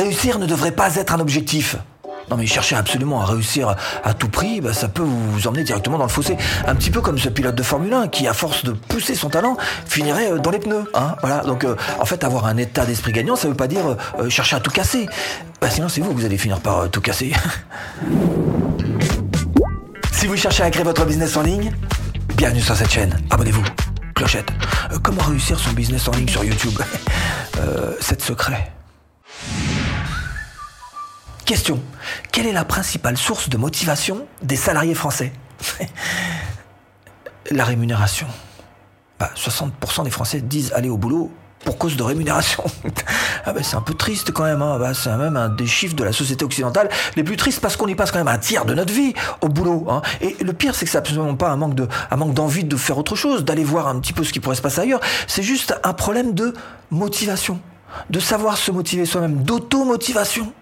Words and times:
Réussir 0.00 0.38
ne 0.38 0.46
devrait 0.46 0.72
pas 0.72 0.96
être 0.96 1.12
un 1.12 1.20
objectif. 1.20 1.76
Non 2.30 2.38
mais 2.38 2.46
chercher 2.46 2.74
absolument 2.74 3.20
à 3.20 3.26
réussir 3.26 3.76
à 4.02 4.14
tout 4.14 4.30
prix, 4.30 4.62
bah, 4.62 4.72
ça 4.72 4.88
peut 4.88 5.02
vous 5.02 5.46
emmener 5.46 5.62
directement 5.62 5.98
dans 5.98 6.04
le 6.04 6.10
fossé. 6.10 6.38
Un 6.66 6.74
petit 6.74 6.90
peu 6.90 7.02
comme 7.02 7.18
ce 7.18 7.28
pilote 7.28 7.54
de 7.54 7.62
Formule 7.62 7.92
1 7.92 8.08
qui, 8.08 8.26
à 8.26 8.32
force 8.32 8.64
de 8.64 8.72
pousser 8.72 9.14
son 9.14 9.28
talent, 9.28 9.58
finirait 9.84 10.32
euh, 10.32 10.38
dans 10.38 10.50
les 10.50 10.58
pneus. 10.58 10.90
Hein 10.94 11.16
voilà. 11.20 11.40
Donc 11.40 11.64
euh, 11.64 11.76
en 12.00 12.06
fait, 12.06 12.24
avoir 12.24 12.46
un 12.46 12.56
état 12.56 12.86
d'esprit 12.86 13.12
gagnant, 13.12 13.36
ça 13.36 13.46
veut 13.46 13.54
pas 13.54 13.66
dire 13.66 13.94
euh, 14.18 14.30
chercher 14.30 14.56
à 14.56 14.60
tout 14.60 14.70
casser. 14.70 15.06
Bah, 15.60 15.68
sinon, 15.68 15.90
c'est 15.90 16.00
vous 16.00 16.14
que 16.14 16.16
vous 16.16 16.24
allez 16.24 16.38
finir 16.38 16.60
par 16.60 16.88
tout 16.88 17.02
casser. 17.02 17.34
si 20.12 20.26
vous 20.26 20.36
cherchez 20.36 20.62
à 20.62 20.70
créer 20.70 20.84
votre 20.84 21.04
business 21.04 21.36
en 21.36 21.42
ligne, 21.42 21.72
bienvenue 22.36 22.62
sur 22.62 22.74
cette 22.74 22.90
chaîne. 22.90 23.18
Abonnez-vous. 23.28 23.64
Clochette. 24.14 24.48
comment 25.02 25.24
réussir 25.24 25.58
son 25.58 25.72
business 25.72 26.08
en 26.08 26.12
ligne 26.12 26.28
sur 26.28 26.42
YouTube? 26.42 26.80
C'est 28.00 28.22
secret. 28.22 28.72
Question. 31.50 31.80
Quelle 32.30 32.46
est 32.46 32.52
la 32.52 32.64
principale 32.64 33.16
source 33.16 33.48
de 33.48 33.56
motivation 33.56 34.28
des 34.40 34.54
salariés 34.54 34.94
français 34.94 35.32
La 37.50 37.64
rémunération. 37.64 38.28
60% 39.20 39.70
bah, 39.70 40.04
des 40.04 40.10
Français 40.10 40.40
disent 40.42 40.72
aller 40.74 40.88
au 40.88 40.96
boulot 40.96 41.32
pour 41.64 41.76
cause 41.76 41.96
de 41.96 42.04
rémunération. 42.04 42.62
ah 43.44 43.52
ben 43.52 43.64
c'est 43.64 43.74
un 43.74 43.80
peu 43.80 43.94
triste 43.94 44.30
quand 44.30 44.44
même. 44.44 44.62
Hein. 44.62 44.78
Bah, 44.78 44.94
c'est 44.94 45.10
même 45.16 45.36
un 45.36 45.48
des 45.48 45.66
chiffres 45.66 45.96
de 45.96 46.04
la 46.04 46.12
société 46.12 46.44
occidentale 46.44 46.88
les 47.16 47.24
plus 47.24 47.36
tristes 47.36 47.60
parce 47.60 47.76
qu'on 47.76 47.88
y 47.88 47.96
passe 47.96 48.12
quand 48.12 48.18
même 48.18 48.28
un 48.28 48.38
tiers 48.38 48.64
de 48.64 48.74
notre 48.74 48.92
vie 48.92 49.12
au 49.40 49.48
boulot. 49.48 49.88
Hein. 49.90 50.02
Et 50.20 50.36
le 50.44 50.52
pire, 50.52 50.76
c'est 50.76 50.84
que 50.84 50.92
c'est 50.92 50.98
absolument 50.98 51.34
pas 51.34 51.48
un 51.48 51.56
manque 51.56 51.74
de, 51.74 51.88
un 52.12 52.16
manque 52.16 52.32
d'envie 52.32 52.62
de 52.62 52.76
faire 52.76 52.96
autre 52.96 53.16
chose, 53.16 53.44
d'aller 53.44 53.64
voir 53.64 53.88
un 53.88 53.98
petit 53.98 54.12
peu 54.12 54.22
ce 54.22 54.32
qui 54.32 54.38
pourrait 54.38 54.54
se 54.54 54.62
passer 54.62 54.82
ailleurs. 54.82 55.00
C'est 55.26 55.42
juste 55.42 55.74
un 55.82 55.94
problème 55.94 56.32
de 56.32 56.54
motivation, 56.92 57.58
de 58.08 58.20
savoir 58.20 58.56
se 58.56 58.70
motiver 58.70 59.04
soi-même, 59.04 59.42
d'auto-motivation. 59.42 60.52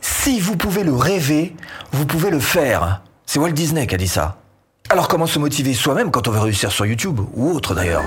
Si 0.00 0.40
vous 0.40 0.56
pouvez 0.56 0.84
le 0.84 0.94
rêver, 0.94 1.54
vous 1.92 2.06
pouvez 2.06 2.30
le 2.30 2.40
faire. 2.40 3.02
C'est 3.26 3.38
Walt 3.38 3.52
Disney 3.52 3.86
qui 3.86 3.94
a 3.94 3.98
dit 3.98 4.08
ça. 4.08 4.38
Alors 4.88 5.08
comment 5.08 5.26
se 5.26 5.38
motiver 5.38 5.74
soi-même 5.74 6.10
quand 6.10 6.28
on 6.28 6.30
veut 6.30 6.40
réussir 6.40 6.70
sur 6.70 6.86
YouTube 6.86 7.20
ou 7.34 7.50
autre 7.50 7.74
d'ailleurs? 7.74 8.04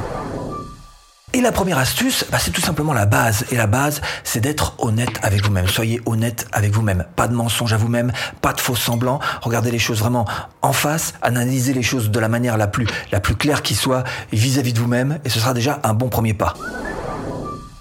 Et 1.31 1.41
la 1.41 1.51
première 1.51 1.77
astuce, 1.77 2.25
bah, 2.31 2.39
c'est 2.39 2.49
tout 2.49 2.61
simplement 2.61 2.91
la 2.91 3.05
base. 3.05 3.45
Et 3.51 3.55
la 3.55 3.67
base, 3.67 4.01
c'est 4.23 4.39
d'être 4.39 4.73
honnête 4.79 5.19
avec 5.21 5.43
vous-même. 5.43 5.67
Soyez 5.67 6.01
honnête 6.07 6.47
avec 6.53 6.71
vous-même. 6.71 7.05
Pas 7.15 7.27
de 7.27 7.35
mensonge 7.35 7.71
à 7.71 7.77
vous-même, 7.77 8.11
pas 8.41 8.51
de 8.51 8.59
faux 8.59 8.75
semblants. 8.75 9.19
Regardez 9.41 9.69
les 9.69 9.77
choses 9.77 9.99
vraiment 9.99 10.25
en 10.63 10.73
face. 10.73 11.13
Analysez 11.21 11.73
les 11.73 11.83
choses 11.83 12.09
de 12.09 12.19
la 12.19 12.29
manière 12.29 12.57
la 12.57 12.65
plus, 12.65 12.87
la 13.11 13.19
plus 13.19 13.35
claire 13.35 13.61
qui 13.61 13.75
soit 13.75 14.03
vis-à-vis 14.31 14.73
de 14.73 14.79
vous-même. 14.79 15.19
Et 15.23 15.29
ce 15.29 15.39
sera 15.39 15.53
déjà 15.53 15.79
un 15.83 15.93
bon 15.93 16.09
premier 16.09 16.33
pas. 16.33 16.55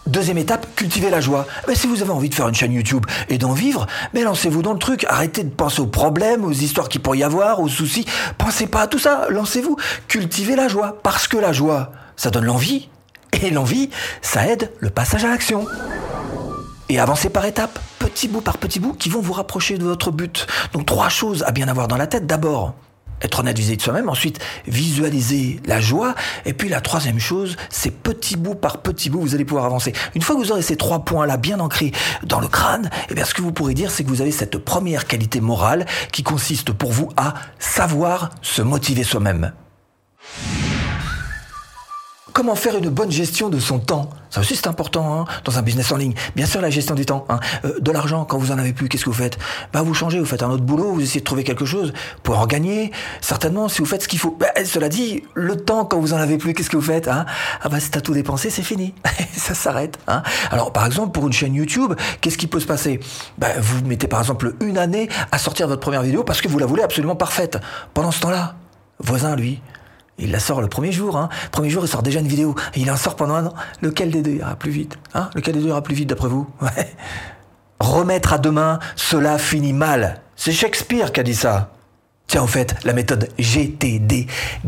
Deuxième 0.09 0.39
étape, 0.39 0.67
cultivez 0.75 1.11
la 1.11 1.21
joie. 1.21 1.47
Mais 1.69 1.75
si 1.75 1.87
vous 1.87 2.01
avez 2.01 2.13
envie 2.13 2.31
de 2.31 2.35
faire 2.35 2.49
une 2.49 2.55
chaîne 2.55 2.73
YouTube 2.73 3.05
et 3.29 3.37
d'en 3.37 3.53
vivre, 3.53 3.87
lancez-vous 4.15 4.63
dans 4.63 4.73
le 4.73 4.79
truc. 4.79 5.05
Arrêtez 5.07 5.45
de 5.45 5.51
penser 5.51 5.81
aux 5.81 5.87
problèmes, 5.87 6.47
aux 6.47 6.53
histoires 6.53 6.89
qu'il 6.89 7.03
pourrait 7.03 7.19
y 7.19 7.25
avoir, 7.25 7.61
aux 7.61 7.69
soucis. 7.69 8.07
Pensez 8.39 8.67
pas 8.67 8.81
à 8.81 8.87
tout 8.87 8.99
ça. 8.99 9.27
Lancez-vous. 9.29 9.77
Cultivez 10.09 10.57
la 10.57 10.67
joie. 10.67 10.99
Parce 11.03 11.29
que 11.29 11.37
la 11.37 11.53
joie, 11.53 11.93
ça 12.17 12.31
donne 12.31 12.47
l'envie. 12.47 12.89
Et 13.43 13.51
l'envie, 13.51 13.91
ça 14.23 14.47
aide 14.47 14.73
le 14.79 14.89
passage 14.89 15.27
à 15.27 15.29
l'action. 15.29 15.67
Et 16.89 16.99
avancez 16.99 17.29
par 17.29 17.45
étapes, 17.45 17.79
petit 17.99 18.29
bout 18.29 18.41
par 18.41 18.57
petit 18.57 18.81
bout, 18.81 18.95
qui 18.95 19.11
vont 19.11 19.21
vous 19.21 19.35
rapprocher 19.35 19.77
de 19.77 19.85
votre 19.85 20.11
but. 20.11 20.47
Donc 20.73 20.87
trois 20.87 21.11
choses 21.11 21.43
à 21.43 21.51
bien 21.51 21.69
avoir 21.69 21.87
dans 21.87 21.99
la 21.99 22.07
tête. 22.07 22.27
D'abord, 22.27 22.73
être 23.23 23.41
honnête 23.41 23.59
vis-à-vis 23.59 23.77
de 23.77 23.83
soi-même, 23.83 24.09
ensuite 24.09 24.39
visualiser 24.67 25.61
la 25.67 25.81
joie, 25.81 26.15
et 26.45 26.53
puis 26.53 26.69
la 26.69 26.81
troisième 26.81 27.19
chose, 27.19 27.57
c'est 27.71 27.91
petit 27.91 28.37
bout 28.37 28.55
par 28.55 28.79
petit 28.79 29.11
bout, 29.11 29.21
vous 29.21 29.35
allez 29.35 29.45
pouvoir 29.45 29.67
avancer. 29.67 29.93
Une 30.15 30.23
fois 30.23 30.37
que 30.37 30.41
vous 30.41 30.53
aurez 30.53 30.63
ces 30.63 30.77
trois 30.77 31.05
points-là 31.05 31.37
bien 31.37 31.61
ancrés 31.61 31.93
dans 32.23 32.41
le 32.41 32.49
crâne, 32.49 32.91
eh 33.11 33.15
bien 33.15 33.25
ce 33.25 33.35
que 33.35 33.43
vous 33.43 33.53
pourrez 33.53 33.75
dire, 33.75 33.91
c'est 33.91 34.05
que 34.05 34.09
vous 34.09 34.21
avez 34.21 34.33
cette 34.33 34.59
première 34.59 35.07
qualité 35.07 35.41
morale 35.41 35.87
qui 36.13 36.23
consiste 36.23 36.73
pour 36.73 36.93
vous 36.93 37.09
à 37.17 37.35
savoir 37.59 38.31
se 38.43 38.63
motiver 38.63 39.05
soi-même. 39.05 39.53
Comment 42.39 42.55
faire 42.55 42.79
une 42.79 42.89
bonne 42.89 43.11
gestion 43.11 43.49
de 43.49 43.59
son 43.59 43.81
temps? 43.81 44.11
Ça 44.31 44.43
aussi 44.43 44.55
c'est 44.55 44.69
important 44.69 45.13
hein, 45.13 45.25
dans 45.43 45.59
un 45.59 45.63
business 45.63 45.91
en 45.91 45.97
ligne. 45.97 46.15
Bien 46.37 46.47
sûr 46.47 46.61
la 46.61 46.71
gestion 46.71 46.95
du 46.95 47.05
temps. 47.05 47.27
Hein. 47.29 47.41
Euh, 47.65 47.81
de 47.81 47.91
l'argent 47.91 48.25
quand 48.25 48.39
vous 48.39 48.53
en 48.53 48.59
avez 48.59 48.73
plus, 48.73 48.89
qu'est-ce 48.89 49.03
que 49.05 49.11
vous 49.11 49.17
faites? 49.17 49.39
Bah 49.73 49.83
vous 49.83 49.93
changez, 49.93 50.21
vous 50.21 50.25
faites 50.25 50.45
un 50.45 50.51
autre 50.51 50.63
boulot, 50.63 50.93
vous 50.93 51.03
essayez 51.03 51.19
de 51.19 51.25
trouver 51.25 51.43
quelque 51.43 51.65
chose 51.65 51.93
pour 52.23 52.39
en 52.39 52.47
gagner. 52.47 52.93
Certainement 53.21 53.67
si 53.67 53.81
vous 53.81 53.87
faites 53.87 54.03
ce 54.03 54.07
qu'il 54.07 54.21
faut. 54.21 54.37
Bah, 54.39 54.47
cela 54.65 54.89
dit, 54.89 55.25
le 55.35 55.57
temps 55.57 55.85
quand 55.85 55.99
vous 55.99 56.13
en 56.13 56.17
avez 56.17 56.39
plus, 56.39 56.55
qu'est-ce 56.55 56.71
que 56.71 56.77
vous 56.77 56.83
faites 56.83 57.09
hein? 57.09 57.27
Ah 57.61 57.71
bah 57.71 57.79
c'est 57.81 57.97
à 57.97 58.01
tout 58.01 58.15
dépenser, 58.15 58.51
c'est 58.51 58.63
fini. 58.63 58.95
Ça 59.37 59.55
s'arrête. 59.55 59.99
Hein 60.07 60.23
Alors 60.53 60.73
par 60.73 60.87
exemple 60.87 61.11
pour 61.11 61.27
une 61.27 61.33
chaîne 61.33 61.57
YouTube, 61.57 61.95
qu'est-ce 62.21 62.39
qui 62.39 62.47
peut 62.47 62.61
se 62.61 62.67
passer? 62.67 63.01
Bah, 63.37 63.49
Vous 63.59 63.85
mettez 63.85 64.07
par 64.07 64.21
exemple 64.21 64.55
une 64.61 64.79
année 64.79 65.09
à 65.33 65.39
sortir 65.39 65.67
votre 65.67 65.81
première 65.81 66.03
vidéo 66.03 66.23
parce 66.23 66.41
que 66.41 66.47
vous 66.47 66.61
la 66.61 66.67
voulez 66.67 66.85
absolument 66.85 67.17
parfaite. 67.17 67.59
Pendant 67.95 68.13
ce 68.13 68.21
temps-là, 68.21 68.55
voisin 69.01 69.35
lui, 69.35 69.61
il 70.19 70.31
la 70.31 70.41
sort 70.41 70.61
le 70.61 70.69
premier 70.69 70.93
jour, 70.93 71.17
hein. 71.17 71.29
Premier 71.53 71.71
jour, 71.71 71.85
il 71.85 71.89
sort 71.89 72.03
déjà 72.03 72.21
une 72.21 72.29
vidéo. 72.29 72.55
Il 72.77 72.91
en 72.91 72.97
sort 72.97 73.17
pendant 73.17 73.35
un 73.35 73.47
an. 73.47 73.55
Lequel 73.83 74.11
des 74.11 74.23
deux 74.23 74.33
ira 74.33 74.57
plus 74.57 74.71
vite 74.71 74.99
hein? 75.15 75.31
Lequel 75.35 75.55
des 75.55 75.61
deux 75.61 75.69
ira 75.69 75.83
plus 75.83 75.95
vite 75.95 76.09
d'après 76.09 76.29
vous? 76.29 76.49
Remettre 77.81 78.33
à 78.33 78.39
demain, 78.39 78.81
cela 78.97 79.39
finit 79.39 79.73
mal. 79.73 80.21
C'est 80.35 80.53
Shakespeare 80.53 81.13
qui 81.13 81.21
a 81.21 81.23
dit 81.23 81.35
ça. 81.35 81.71
Tiens, 82.27 82.43
en 82.43 82.47
fait, 82.47 82.75
la 82.85 82.93
méthode 82.93 83.31
GTD, 83.39 84.27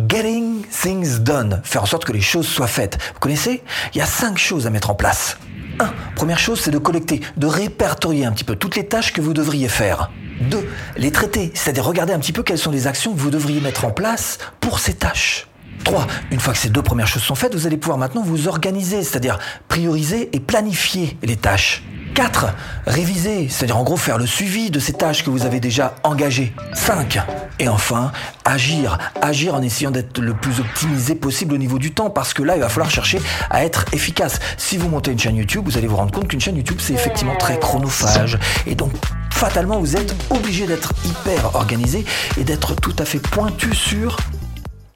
Getting 0.09 0.65
Things 0.66 1.19
Done, 1.19 1.60
faire 1.62 1.83
en 1.83 1.87
sorte 1.87 2.06
que 2.06 2.12
les 2.12 2.21
choses 2.21 2.47
soient 2.47 2.66
faites. 2.66 2.97
Vous 3.12 3.21
connaissez? 3.21 3.62
Il 3.94 3.99
y 3.99 4.00
a 4.00 4.06
cinq 4.06 4.39
choses 4.39 4.66
à 4.66 4.71
mettre 4.71 4.89
en 4.89 4.94
place. 4.94 5.37
1. 5.80 5.92
Première 6.14 6.38
chose, 6.38 6.60
c'est 6.60 6.70
de 6.70 6.78
collecter, 6.78 7.20
de 7.36 7.46
répertorier 7.46 8.24
un 8.24 8.32
petit 8.32 8.44
peu 8.44 8.56
toutes 8.56 8.76
les 8.76 8.86
tâches 8.86 9.12
que 9.12 9.20
vous 9.20 9.32
devriez 9.32 9.68
faire. 9.68 10.10
2. 10.42 10.68
Les 10.96 11.10
traiter, 11.10 11.50
c'est-à-dire 11.54 11.84
regarder 11.84 12.12
un 12.12 12.18
petit 12.18 12.32
peu 12.32 12.42
quelles 12.42 12.58
sont 12.58 12.70
les 12.70 12.86
actions 12.86 13.12
que 13.12 13.18
vous 13.18 13.30
devriez 13.30 13.60
mettre 13.60 13.84
en 13.84 13.91
place 13.91 14.38
pour 14.60 14.78
ces 14.78 14.94
tâches. 14.94 15.46
3. 15.84 16.06
Une 16.30 16.41
fois 16.41 16.52
que 16.52 16.58
ces 16.58 16.68
deux 16.68 16.82
premières 16.82 17.06
choses 17.06 17.22
sont 17.22 17.34
faites, 17.34 17.54
vous 17.54 17.66
allez 17.66 17.76
pouvoir 17.76 17.98
maintenant 17.98 18.22
vous 18.22 18.48
organiser, 18.48 19.02
c'est-à-dire 19.02 19.38
prioriser 19.68 20.28
et 20.34 20.41
planifier 20.41 21.16
les 21.22 21.36
tâches. 21.36 21.82
4. 22.20 22.48
Réviser, 22.86 23.48
c'est-à-dire 23.48 23.78
en 23.78 23.82
gros 23.82 23.97
faire 23.97 24.19
le 24.19 24.26
suivi 24.26 24.70
de 24.70 24.78
ces 24.78 24.92
tâches 24.92 25.25
que 25.25 25.31
vous 25.31 25.47
avez 25.47 25.58
déjà 25.58 25.94
engagées. 26.03 26.53
5. 26.75 27.19
Et 27.58 27.66
enfin, 27.66 28.12
agir. 28.44 28.98
Agir 29.22 29.54
en 29.54 29.62
essayant 29.62 29.91
d'être 29.91 30.20
le 30.20 30.34
plus 30.34 30.60
optimisé 30.60 31.14
possible 31.14 31.54
au 31.54 31.56
niveau 31.56 31.78
du 31.78 31.92
temps, 31.92 32.10
parce 32.10 32.34
que 32.34 32.42
là, 32.42 32.56
il 32.56 32.60
va 32.60 32.69
falloir 32.69 32.91
chercher 32.91 33.22
à 33.48 33.64
être 33.64 33.86
efficace. 33.94 34.38
Si 34.59 34.76
vous 34.76 34.91
montez 34.91 35.12
une 35.12 35.19
chaîne 35.19 35.36
YouTube, 35.36 35.62
vous 35.64 35.78
allez 35.78 35.86
vous 35.86 35.97
rendre 35.97 36.12
compte 36.12 36.28
qu'une 36.28 36.42
chaîne 36.42 36.56
YouTube, 36.59 36.76
c'est 36.78 36.92
effectivement 36.92 37.36
très 37.36 37.59
chronophage. 37.59 38.38
Et 38.66 38.75
donc, 38.75 38.92
fatalement, 39.30 39.80
vous 39.80 39.97
êtes 39.97 40.14
obligé 40.28 40.66
d'être 40.66 40.92
hyper 41.06 41.54
organisé 41.54 42.04
et 42.38 42.44
d'être 42.44 42.75
tout 42.75 42.97
à 42.98 43.06
fait 43.06 43.20
pointu 43.20 43.75
sur 43.75 44.19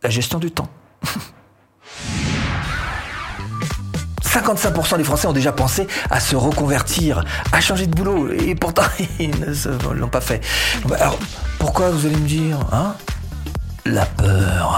la 0.02 0.10
gestion 0.10 0.38
du 0.38 0.50
temps. 0.50 0.68
55% 4.34 4.96
des 4.96 5.04
Français 5.04 5.28
ont 5.28 5.32
déjà 5.32 5.52
pensé 5.52 5.86
à 6.10 6.18
se 6.18 6.34
reconvertir, 6.34 7.24
à 7.52 7.60
changer 7.60 7.86
de 7.86 7.94
boulot, 7.94 8.32
et 8.32 8.56
pourtant 8.56 8.82
ils 9.20 9.30
ne 9.30 9.94
l'ont 9.94 10.08
pas 10.08 10.20
fait. 10.20 10.40
Alors 10.98 11.18
pourquoi 11.60 11.90
vous 11.90 12.04
allez 12.06 12.16
me 12.16 12.26
dire, 12.26 12.58
hein? 12.72 12.96
La 13.86 14.06
peur. 14.06 14.76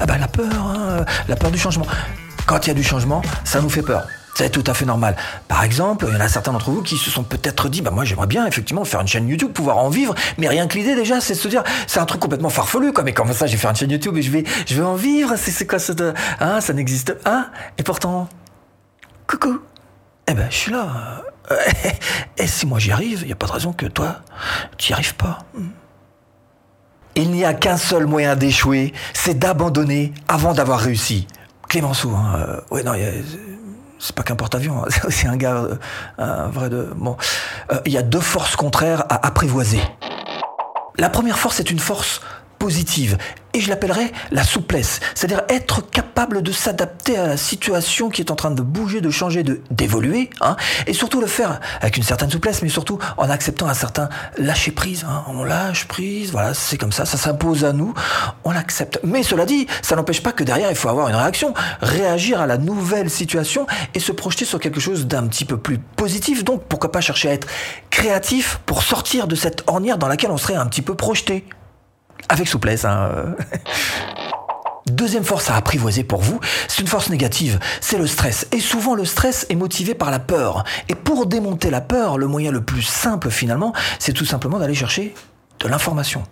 Ah 0.00 0.06
bah 0.06 0.16
la 0.18 0.28
peur, 0.28 0.46
hein 0.54 1.04
la 1.28 1.36
peur 1.36 1.50
du 1.50 1.58
changement. 1.58 1.86
Quand 2.46 2.64
il 2.66 2.68
y 2.68 2.70
a 2.70 2.74
du 2.74 2.84
changement, 2.84 3.20
ça 3.44 3.60
nous 3.60 3.68
fait 3.68 3.82
peur. 3.82 4.06
C'est 4.34 4.50
tout 4.50 4.64
à 4.66 4.72
fait 4.72 4.86
normal. 4.86 5.16
Par 5.48 5.62
exemple, 5.62 6.06
il 6.08 6.14
y 6.14 6.16
en 6.16 6.20
a 6.20 6.28
certains 6.28 6.52
d'entre 6.52 6.70
vous 6.70 6.82
qui 6.82 6.96
se 6.96 7.10
sont 7.10 7.22
peut-être 7.22 7.68
dit, 7.68 7.82
bah 7.82 7.90
moi 7.90 8.04
j'aimerais 8.04 8.26
bien 8.26 8.46
effectivement 8.46 8.84
faire 8.84 9.00
une 9.00 9.08
chaîne 9.08 9.28
YouTube, 9.28 9.52
pouvoir 9.52 9.78
en 9.78 9.90
vivre, 9.90 10.14
mais 10.38 10.48
rien 10.48 10.68
que 10.68 10.78
l'idée 10.78 10.94
déjà, 10.94 11.20
c'est 11.20 11.34
de 11.34 11.38
se 11.38 11.48
dire, 11.48 11.64
c'est 11.86 12.00
un 12.00 12.06
truc 12.06 12.20
complètement 12.20 12.50
farfelu, 12.50 12.92
quoi. 12.92 13.04
Mais 13.04 13.12
comment 13.12 13.32
ça, 13.34 13.46
j'ai 13.46 13.58
fait 13.58 13.68
une 13.68 13.76
chaîne 13.76 13.90
YouTube 13.90 14.16
et 14.16 14.22
je 14.22 14.30
vais, 14.30 14.44
je 14.66 14.74
vais 14.74 14.82
en 14.82 14.94
vivre? 14.94 15.34
C'est 15.36 15.66
quoi 15.66 15.78
ça 15.78 15.92
hein, 16.40 16.60
ça 16.60 16.72
n'existe, 16.72 17.14
hein? 17.26 17.48
Et 17.78 17.82
pourtant, 17.82 18.28
Coucou. 19.26 19.60
Eh 20.28 20.34
ben, 20.34 20.48
je 20.50 20.56
suis 20.56 20.72
là. 20.72 21.22
Et 22.36 22.46
si 22.46 22.66
moi 22.66 22.78
j'y 22.78 22.92
arrive, 22.92 23.20
il 23.22 23.26
n'y 23.26 23.32
a 23.32 23.36
pas 23.36 23.46
de 23.46 23.52
raison 23.52 23.72
que 23.72 23.86
toi, 23.86 24.16
tu 24.76 24.90
n'y 24.90 24.94
arrives 24.94 25.14
pas. 25.14 25.40
Il 27.14 27.30
n'y 27.30 27.44
a 27.44 27.54
qu'un 27.54 27.76
seul 27.76 28.06
moyen 28.06 28.36
d'échouer, 28.36 28.92
c'est 29.14 29.38
d'abandonner 29.38 30.12
avant 30.28 30.52
d'avoir 30.52 30.80
réussi. 30.80 31.26
Clémenceau, 31.68 32.10
hein, 32.10 32.34
euh, 32.36 32.60
ouais, 32.70 32.82
non, 32.82 32.92
c'est 33.98 34.14
pas 34.14 34.22
qu'un 34.22 34.36
porte-avions, 34.36 34.84
hein, 34.84 34.88
c'est 35.08 35.26
un 35.26 35.36
gars, 35.36 35.56
euh, 35.56 35.76
un 36.18 36.48
vrai 36.48 36.68
de. 36.68 36.90
Bon, 36.94 37.16
euh, 37.72 37.80
il 37.86 37.92
y 37.92 37.98
a 37.98 38.02
deux 38.02 38.20
forces 38.20 38.54
contraires 38.54 39.04
à 39.08 39.26
apprivoiser. 39.26 39.80
La 40.98 41.08
première 41.08 41.38
force 41.38 41.60
est 41.60 41.70
une 41.70 41.78
force 41.78 42.20
positive 42.58 43.18
et 43.56 43.60
je 43.60 43.70
l'appellerais 43.70 44.12
la 44.32 44.44
souplesse, 44.44 45.00
c'est-à-dire 45.14 45.42
être 45.48 45.80
capable 45.80 46.42
de 46.42 46.52
s'adapter 46.52 47.16
à 47.16 47.26
la 47.26 47.36
situation 47.38 48.10
qui 48.10 48.20
est 48.20 48.30
en 48.30 48.36
train 48.36 48.50
de 48.50 48.60
bouger, 48.60 49.00
de 49.00 49.08
changer, 49.08 49.42
de 49.42 49.62
d'évoluer, 49.70 50.28
hein, 50.42 50.56
et 50.86 50.92
surtout 50.92 51.22
le 51.22 51.26
faire 51.26 51.60
avec 51.80 51.96
une 51.96 52.02
certaine 52.02 52.30
souplesse, 52.30 52.60
mais 52.60 52.68
surtout 52.68 52.98
en 53.16 53.30
acceptant 53.30 53.66
un 53.66 53.74
certain 53.74 54.10
lâcher 54.36 54.72
prise. 54.72 55.06
Hein. 55.08 55.24
On 55.28 55.42
lâche 55.42 55.88
prise, 55.88 56.32
voilà, 56.32 56.52
c'est 56.52 56.76
comme 56.76 56.92
ça, 56.92 57.06
ça 57.06 57.16
s'impose 57.16 57.64
à 57.64 57.72
nous, 57.72 57.94
on 58.44 58.50
l'accepte. 58.50 59.00
Mais 59.02 59.22
cela 59.22 59.46
dit, 59.46 59.66
ça 59.80 59.96
n'empêche 59.96 60.22
pas 60.22 60.32
que 60.32 60.44
derrière 60.44 60.68
il 60.68 60.76
faut 60.76 60.90
avoir 60.90 61.08
une 61.08 61.16
réaction, 61.16 61.54
réagir 61.80 62.42
à 62.42 62.46
la 62.46 62.58
nouvelle 62.58 63.08
situation 63.08 63.66
et 63.94 64.00
se 64.00 64.12
projeter 64.12 64.44
sur 64.44 64.60
quelque 64.60 64.80
chose 64.80 65.06
d'un 65.06 65.26
petit 65.28 65.46
peu 65.46 65.56
plus 65.56 65.78
positif. 65.78 66.44
Donc 66.44 66.64
pourquoi 66.68 66.92
pas 66.92 67.00
chercher 67.00 67.30
à 67.30 67.32
être 67.32 67.48
créatif 67.88 68.60
pour 68.66 68.82
sortir 68.82 69.26
de 69.26 69.34
cette 69.34 69.64
ornière 69.66 69.96
dans 69.96 70.08
laquelle 70.08 70.30
on 70.30 70.36
serait 70.36 70.56
un 70.56 70.66
petit 70.66 70.82
peu 70.82 70.94
projeté. 70.94 71.46
Avec 72.28 72.48
souplesse. 72.48 72.84
Hein. 72.84 73.10
Deuxième 74.86 75.24
force 75.24 75.50
à 75.50 75.56
apprivoiser 75.56 76.04
pour 76.04 76.20
vous, 76.20 76.38
c'est 76.68 76.80
une 76.80 76.86
force 76.86 77.10
négative, 77.10 77.58
c'est 77.80 77.98
le 77.98 78.06
stress. 78.06 78.46
Et 78.52 78.60
souvent 78.60 78.94
le 78.94 79.04
stress 79.04 79.44
est 79.50 79.56
motivé 79.56 79.94
par 79.94 80.12
la 80.12 80.20
peur. 80.20 80.62
Et 80.88 80.94
pour 80.94 81.26
démonter 81.26 81.70
la 81.70 81.80
peur, 81.80 82.18
le 82.18 82.28
moyen 82.28 82.52
le 82.52 82.60
plus 82.60 82.82
simple 82.82 83.30
finalement, 83.30 83.72
c'est 83.98 84.12
tout 84.12 84.24
simplement 84.24 84.60
d'aller 84.60 84.74
chercher 84.74 85.12
de 85.58 85.68
l'information 85.68 86.22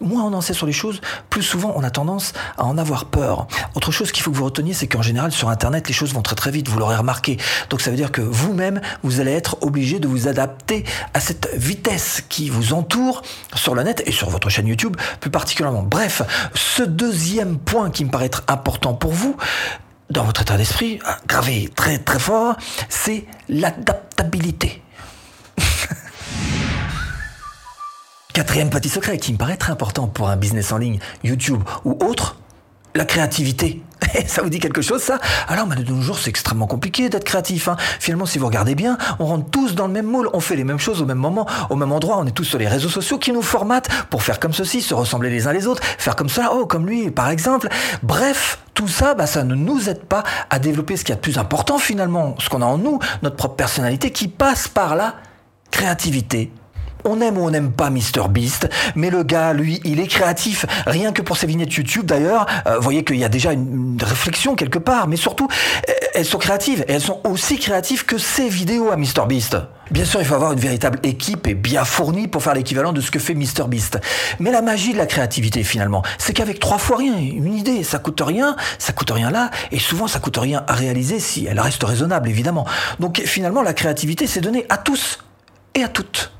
moins 0.00 0.24
on 0.24 0.32
en 0.32 0.40
sait 0.40 0.54
sur 0.54 0.66
les 0.66 0.72
choses, 0.72 1.00
plus 1.30 1.42
souvent 1.42 1.72
on 1.76 1.82
a 1.82 1.90
tendance 1.90 2.32
à 2.56 2.64
en 2.64 2.78
avoir 2.78 3.06
peur. 3.06 3.46
Autre 3.74 3.92
chose 3.92 4.12
qu'il 4.12 4.22
faut 4.22 4.30
que 4.30 4.36
vous 4.36 4.44
reteniez, 4.44 4.74
c'est 4.74 4.86
qu'en 4.86 5.02
général 5.02 5.32
sur 5.32 5.48
Internet, 5.48 5.88
les 5.88 5.94
choses 5.94 6.12
vont 6.12 6.22
très 6.22 6.36
très 6.36 6.50
vite, 6.50 6.68
vous 6.68 6.78
l'aurez 6.78 6.96
remarqué. 6.96 7.38
Donc 7.70 7.80
ça 7.80 7.90
veut 7.90 7.96
dire 7.96 8.12
que 8.12 8.20
vous-même, 8.20 8.80
vous 9.02 9.20
allez 9.20 9.32
être 9.32 9.56
obligé 9.62 9.98
de 9.98 10.08
vous 10.08 10.28
adapter 10.28 10.84
à 11.14 11.20
cette 11.20 11.50
vitesse 11.54 12.22
qui 12.28 12.50
vous 12.50 12.72
entoure 12.72 13.22
sur 13.54 13.74
le 13.74 13.82
net 13.82 14.02
et 14.06 14.12
sur 14.12 14.30
votre 14.30 14.48
chaîne 14.48 14.66
YouTube 14.66 14.96
plus 15.20 15.30
particulièrement. 15.30 15.82
Bref, 15.82 16.22
ce 16.54 16.82
deuxième 16.82 17.58
point 17.58 17.90
qui 17.90 18.04
me 18.04 18.10
paraît 18.10 18.26
être 18.26 18.44
important 18.48 18.94
pour 18.94 19.12
vous, 19.12 19.36
dans 20.10 20.24
votre 20.24 20.42
état 20.42 20.56
d'esprit, 20.56 20.98
gravé 21.26 21.70
très 21.74 21.98
très 21.98 22.18
fort, 22.18 22.56
c'est 22.88 23.24
l'adaptabilité. 23.48 24.83
Quatrième 28.34 28.68
petit 28.68 28.88
secret 28.88 29.16
qui 29.18 29.32
me 29.32 29.38
paraît 29.38 29.56
très 29.56 29.70
important 29.70 30.08
pour 30.08 30.28
un 30.28 30.34
business 30.34 30.72
en 30.72 30.78
ligne, 30.78 30.98
YouTube 31.22 31.62
ou 31.84 31.96
autre, 32.04 32.36
la 32.96 33.04
créativité. 33.04 33.80
ça 34.26 34.42
vous 34.42 34.50
dit 34.50 34.58
quelque 34.58 34.82
chose 34.82 35.00
ça? 35.00 35.20
Alors 35.46 35.68
mais 35.68 35.76
de 35.76 35.88
nos 35.88 36.00
jours 36.00 36.18
c'est 36.18 36.30
extrêmement 36.30 36.66
compliqué 36.66 37.08
d'être 37.08 37.22
créatif. 37.22 37.68
Hein. 37.68 37.76
Finalement 38.00 38.26
si 38.26 38.40
vous 38.40 38.46
regardez 38.46 38.74
bien, 38.74 38.98
on 39.20 39.26
rentre 39.26 39.50
tous 39.50 39.76
dans 39.76 39.86
le 39.86 39.92
même 39.92 40.06
moule, 40.06 40.30
on 40.32 40.40
fait 40.40 40.56
les 40.56 40.64
mêmes 40.64 40.80
choses 40.80 41.00
au 41.00 41.06
même 41.06 41.18
moment, 41.18 41.46
au 41.70 41.76
même 41.76 41.92
endroit, 41.92 42.18
on 42.18 42.26
est 42.26 42.32
tous 42.32 42.42
sur 42.42 42.58
les 42.58 42.66
réseaux 42.66 42.88
sociaux 42.88 43.18
qui 43.18 43.30
nous 43.30 43.40
formatent 43.40 43.88
pour 44.10 44.24
faire 44.24 44.40
comme 44.40 44.52
ceci, 44.52 44.82
se 44.82 44.94
ressembler 44.94 45.30
les 45.30 45.46
uns 45.46 45.52
les 45.52 45.68
autres, 45.68 45.84
faire 45.84 46.16
comme 46.16 46.28
ça, 46.28 46.50
oh 46.54 46.66
comme 46.66 46.88
lui 46.88 47.12
par 47.12 47.30
exemple. 47.30 47.68
Bref, 48.02 48.58
tout 48.74 48.88
ça, 48.88 49.14
bah, 49.14 49.28
ça 49.28 49.44
ne 49.44 49.54
nous 49.54 49.88
aide 49.88 50.06
pas 50.06 50.24
à 50.50 50.58
développer 50.58 50.96
ce 50.96 51.04
qui 51.04 51.12
est 51.12 51.14
a 51.14 51.16
de 51.18 51.20
plus 51.20 51.38
important 51.38 51.78
finalement, 51.78 52.34
ce 52.40 52.48
qu'on 52.48 52.62
a 52.62 52.66
en 52.66 52.78
nous, 52.78 52.98
notre 53.22 53.36
propre 53.36 53.54
personnalité 53.54 54.10
qui 54.10 54.26
passe 54.26 54.66
par 54.66 54.96
la 54.96 55.14
créativité 55.70 56.50
on 57.04 57.20
aime 57.20 57.38
ou 57.38 57.46
on 57.46 57.50
n'aime 57.50 57.72
pas 57.72 57.90
Mr 57.90 58.28
Beast, 58.30 58.68
mais 58.94 59.10
le 59.10 59.22
gars, 59.22 59.52
lui, 59.52 59.80
il 59.84 60.00
est 60.00 60.06
créatif. 60.06 60.66
Rien 60.86 61.12
que 61.12 61.22
pour 61.22 61.36
ses 61.36 61.46
vignettes 61.46 61.74
YouTube, 61.74 62.06
d'ailleurs, 62.06 62.46
euh, 62.66 62.78
voyez 62.78 63.04
qu'il 63.04 63.16
y 63.16 63.24
a 63.24 63.28
déjà 63.28 63.52
une, 63.52 63.98
réflexion 64.02 64.54
quelque 64.54 64.78
part, 64.78 65.08
mais 65.08 65.16
surtout, 65.16 65.48
elles 66.14 66.24
sont 66.24 66.38
créatives 66.38 66.84
et 66.88 66.92
elles 66.92 67.00
sont 67.00 67.20
aussi 67.24 67.58
créatives 67.58 68.04
que 68.04 68.18
ses 68.18 68.48
vidéos 68.48 68.90
à 68.90 68.96
Mr 68.96 69.26
Beast. 69.26 69.56
Bien 69.90 70.04
sûr, 70.04 70.20
il 70.20 70.26
faut 70.26 70.34
avoir 70.34 70.52
une 70.52 70.58
véritable 70.58 70.98
équipe 71.02 71.46
et 71.46 71.54
bien 71.54 71.84
fournie 71.84 72.26
pour 72.26 72.42
faire 72.42 72.54
l'équivalent 72.54 72.92
de 72.92 73.00
ce 73.00 73.10
que 73.10 73.18
fait 73.18 73.34
Mr 73.34 73.68
Beast. 73.68 73.98
Mais 74.40 74.50
la 74.50 74.62
magie 74.62 74.92
de 74.92 74.98
la 74.98 75.06
créativité, 75.06 75.62
finalement, 75.62 76.02
c'est 76.18 76.32
qu'avec 76.32 76.58
trois 76.58 76.78
fois 76.78 76.96
rien, 76.96 77.16
une 77.16 77.54
idée, 77.54 77.82
ça 77.82 77.98
coûte 77.98 78.22
rien, 78.24 78.56
ça 78.78 78.92
coûte 78.92 79.10
rien 79.10 79.30
là, 79.30 79.50
et 79.70 79.78
souvent 79.78 80.06
ça 80.06 80.20
coûte 80.20 80.38
rien 80.38 80.64
à 80.66 80.72
réaliser 80.72 81.20
si 81.20 81.46
elle 81.46 81.60
reste 81.60 81.82
raisonnable, 81.84 82.28
évidemment. 82.28 82.66
Donc 82.98 83.22
finalement, 83.24 83.62
la 83.62 83.74
créativité, 83.74 84.26
c'est 84.26 84.40
donné 84.40 84.66
à 84.68 84.78
tous 84.78 85.18
et 85.74 85.82
à 85.82 85.88
toutes. 85.88 86.33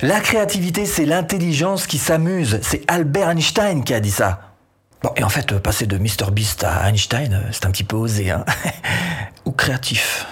La 0.00 0.20
créativité, 0.20 0.86
c'est 0.86 1.04
l'intelligence 1.04 1.86
qui 1.86 1.98
s'amuse. 1.98 2.58
C'est 2.62 2.82
Albert 2.88 3.30
Einstein 3.30 3.84
qui 3.84 3.94
a 3.94 4.00
dit 4.00 4.10
ça. 4.10 4.52
Bon, 5.02 5.10
et 5.16 5.24
en 5.24 5.28
fait, 5.28 5.58
passer 5.58 5.86
de 5.86 5.98
Mr 5.98 6.30
Beast 6.32 6.64
à 6.64 6.88
Einstein, 6.88 7.42
c'est 7.52 7.66
un 7.66 7.70
petit 7.70 7.84
peu 7.84 7.96
osé, 7.96 8.30
hein. 8.30 8.44
Ou 9.44 9.52
créatif. 9.52 10.26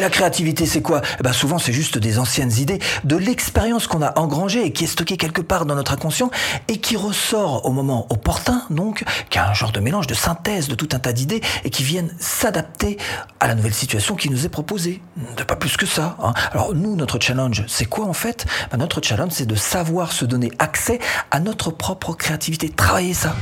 Et 0.00 0.02
la 0.02 0.08
créativité, 0.08 0.64
c'est 0.64 0.80
quoi? 0.80 1.02
Eh 1.18 1.22
ben 1.22 1.34
Souvent, 1.34 1.58
c'est 1.58 1.74
juste 1.74 1.98
des 1.98 2.18
anciennes 2.18 2.52
idées, 2.56 2.78
de 3.04 3.16
l'expérience 3.16 3.86
qu'on 3.86 4.00
a 4.00 4.18
engrangée 4.18 4.64
et 4.64 4.72
qui 4.72 4.84
est 4.84 4.86
stockée 4.86 5.18
quelque 5.18 5.42
part 5.42 5.66
dans 5.66 5.74
notre 5.74 5.92
inconscient 5.92 6.30
et 6.68 6.78
qui 6.78 6.96
ressort 6.96 7.66
au 7.66 7.70
moment 7.70 8.06
opportun, 8.08 8.62
donc, 8.70 9.04
qui 9.28 9.38
a 9.38 9.50
un 9.50 9.52
genre 9.52 9.72
de 9.72 9.80
mélange, 9.80 10.06
de 10.06 10.14
synthèse 10.14 10.68
de 10.68 10.74
tout 10.74 10.88
un 10.92 10.98
tas 11.00 11.12
d'idées 11.12 11.42
et 11.64 11.68
qui 11.68 11.82
viennent 11.82 12.14
s'adapter 12.18 12.96
à 13.40 13.46
la 13.46 13.54
nouvelle 13.54 13.74
situation 13.74 14.16
qui 14.16 14.30
nous 14.30 14.46
est 14.46 14.48
proposée. 14.48 15.02
Pas 15.46 15.56
plus 15.56 15.76
que 15.76 15.84
ça. 15.84 16.16
Hein. 16.22 16.32
Alors 16.52 16.74
nous, 16.74 16.96
notre 16.96 17.20
challenge, 17.20 17.64
c'est 17.68 17.84
quoi 17.84 18.06
en 18.06 18.14
fait? 18.14 18.46
Ben, 18.70 18.78
Notre 18.78 19.02
challenge, 19.02 19.32
c'est 19.32 19.44
de 19.44 19.54
savoir 19.54 20.12
se 20.12 20.24
donner 20.24 20.50
accès 20.58 20.98
à 21.30 21.40
notre 21.40 21.70
propre 21.70 22.14
créativité. 22.14 22.70
Travailler 22.70 23.12
ça. 23.12 23.36